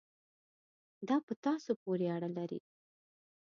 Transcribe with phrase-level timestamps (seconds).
[1.07, 2.59] دا په تاسو پورې اړه لري.